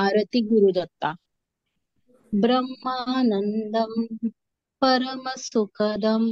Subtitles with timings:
[0.00, 1.08] आरती गुरुदत्ता
[2.42, 3.92] ब्रह्मानन्दं
[4.82, 6.24] परमसुखदं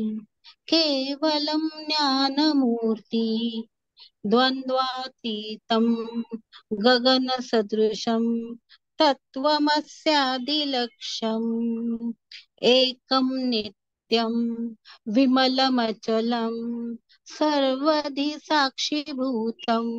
[0.72, 3.26] केवलं ज्ञानमूर्ति
[4.32, 5.86] द्वन्द्वातीतं
[6.86, 8.24] गगनसदृशं
[9.00, 11.50] तत्त्वमस्यादिलक्ष्यम्
[12.74, 14.34] एकं नित्यं
[15.16, 16.54] विमलमचलं
[17.38, 19.92] सर्वधि साक्षिभूतम्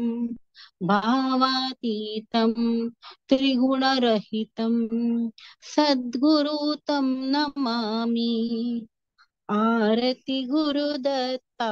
[0.83, 2.53] भावातीतं
[3.29, 4.73] त्रिगुणरहितं
[5.61, 8.85] सद्गुरुतं नमामि।
[9.49, 11.69] आरति गुरुदत्ता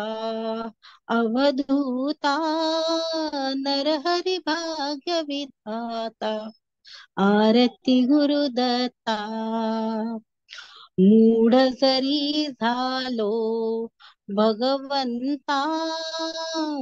[1.08, 2.36] अवधूता
[8.06, 9.16] गुरुदत्ता।
[11.00, 13.32] मूढ जरी झालो
[14.32, 15.66] भगवंता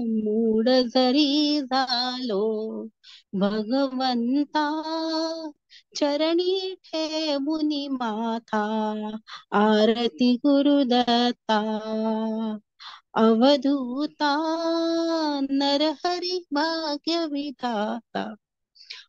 [0.08, 2.42] मूड जरी झालो।
[3.36, 4.66] भगवंता
[5.96, 8.64] चरणी ठेवुनी माथा,
[9.52, 11.60] आरती गुरुदत्ता,
[13.16, 14.32] अवधूता
[15.52, 18.36] नरहरी भाग्य विधाता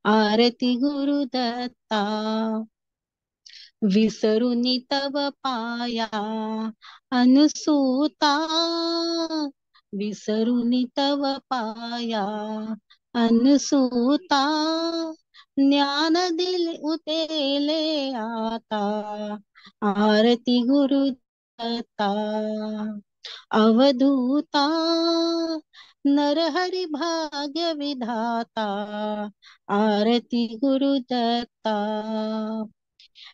[0.05, 2.03] आरती गुरुदत्ता
[3.84, 6.07] विसरुनी तव पाया,
[7.12, 8.47] अनुसूता।
[9.95, 12.27] विसरुनी तव पाया,
[13.15, 14.43] अनुसूता।
[15.59, 18.87] ज्ञान दिल उतेले आता,
[19.83, 22.11] आरती गुरुदत्ता
[23.53, 24.69] अवधूता,
[26.06, 28.67] नरहरि भाग्य विधाता,
[29.71, 31.84] आरती गुरुदत्ता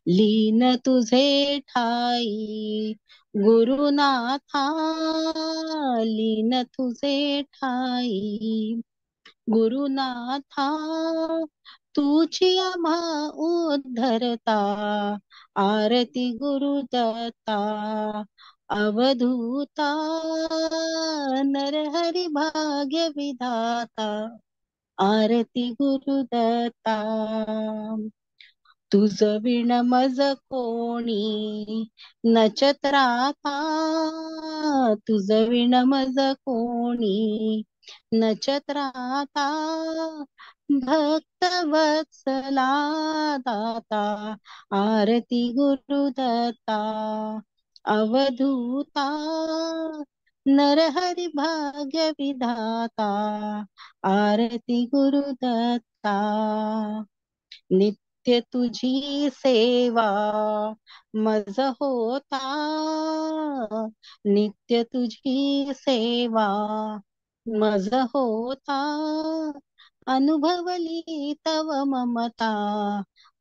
[0.08, 2.94] लीन तुझे ठाई,
[3.36, 4.64] गुरुनाथा,
[6.02, 8.82] लीन तुझे ठाई,
[9.50, 10.68] गुरुनाथा
[11.94, 14.58] तुझी आम्हा उद्धरता,
[15.56, 17.58] आरती गुरुदत्ता
[18.70, 19.90] अवधूता
[21.44, 24.08] नरहरि भाग्य विधाता,
[24.98, 26.96] आरती गुरुदत्ता
[28.94, 31.84] तुझ विण मज कोणी
[32.24, 33.54] नचत्राता
[35.08, 37.62] तुझ विण मज कोणी
[38.12, 39.46] नचत्राता
[40.70, 42.68] भक्त वत्सला
[43.36, 44.04] दाता,
[44.76, 46.78] आरती गुरुदत्ता
[47.84, 49.06] अवधूता,
[50.46, 53.08] नरहरि भाग्य विधाता
[54.10, 56.14] आरती गुरुदत्ता
[58.26, 60.04] नित्य तुझी सेवा
[61.16, 62.38] मज होता।
[64.26, 66.46] नित्य तुझी सेवा
[67.48, 68.78] मज होता।
[70.06, 72.50] अनुभवली तव ममता,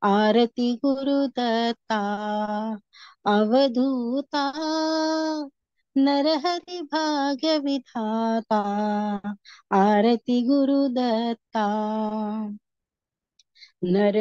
[0.02, 2.00] आरती गुरुदत्ता
[3.26, 4.44] अवधूता,
[5.98, 8.62] नरहरि भाग्य विधाता
[9.72, 11.66] आरती गुरुदत्ता
[13.84, 14.18] नर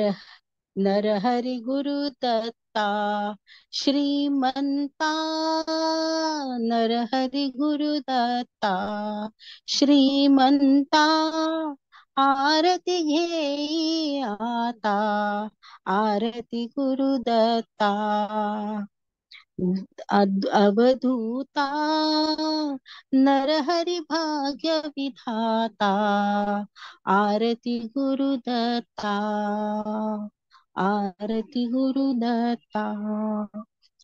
[0.77, 2.87] नरहरि गुरुदत्ता
[3.73, 5.13] श्रीमंता
[6.61, 8.73] नरहरि गुरुदत्ता
[9.69, 11.05] श्रीमंता
[12.19, 14.97] आरती घे आता
[15.89, 17.91] आरती गुरुदत्ता
[19.63, 21.67] अवधूता,
[23.15, 25.91] नरहरि भाग्य विधाता,
[27.07, 29.15] आरती गुरुदत्ता
[30.77, 32.85] आरती गुरुदत्ता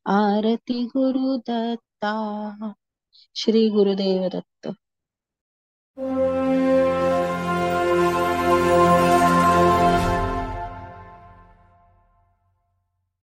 [0.07, 2.15] आरती गुरुदत्ता
[3.35, 4.69] श्री गुरुदेव दत्त।